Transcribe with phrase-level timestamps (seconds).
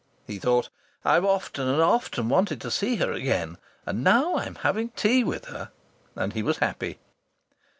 [0.25, 0.69] He thought:
[1.05, 3.59] "I've often and often wanted to see her again.
[3.85, 5.69] And now I'm having tea with her!"
[6.15, 6.97] And he was happy.